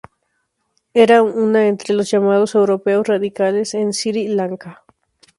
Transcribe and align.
Era 0.95 1.21
una 1.21 1.67
entre 1.67 1.93
los 1.93 2.09
llamados 2.09 2.55
Europeos 2.55 3.07
Radicales 3.07 3.75
en 3.75 3.93
Sri 3.93 4.29
Lanka. 4.29 4.83